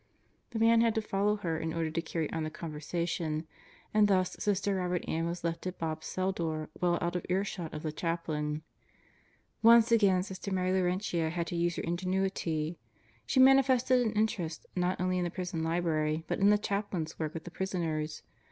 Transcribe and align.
The 0.49 0.57
man 0.57 0.81
had 0.81 0.95
to 0.95 1.01
follow 1.03 1.35
her 1.35 1.59
in 1.59 1.73
order 1.75 1.91
to 1.91 2.01
carry 2.01 2.27
on 2.33 2.43
the 2.43 2.49
conversation, 2.49 3.45
and 3.93 4.07
thus 4.07 4.35
Sister 4.39 4.73
Robert 4.77 5.05
Ann 5.07 5.27
was 5.27 5.43
left 5.43 5.67
at 5.67 5.77
Bob's 5.77 6.07
cell 6.07 6.31
door 6.31 6.71
well 6.81 6.97
out 6.99 7.15
of 7.15 7.23
earshot 7.29 7.71
of 7.71 7.83
the 7.83 7.91
chaplain. 7.91 8.63
Once 9.61 9.91
again 9.91 10.23
Sister 10.23 10.51
Mary 10.51 10.71
Laurentia 10.73 11.29
had 11.29 11.45
to 11.45 11.55
use 11.55 11.75
her 11.75 11.83
ingenuity. 11.83 12.79
She 13.27 13.39
manifested 13.39 14.01
an 14.01 14.13
interest 14.13 14.65
not 14.75 14.99
only 14.99 15.19
in 15.19 15.23
the 15.23 15.29
prison 15.29 15.61
library 15.61 16.23
but 16.27 16.39
in 16.39 16.49
the 16.49 16.57
chaplain's 16.57 17.19
work 17.19 17.35
with 17.35 17.43
the 17.43 17.51
prisoners. 17.51 18.23